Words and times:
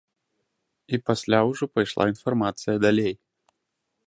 І 0.95 1.01
пасля 1.11 1.39
ўжо 1.49 1.65
пайшла 1.75 2.03
інфармацыя 2.13 2.75
далей. 2.89 3.13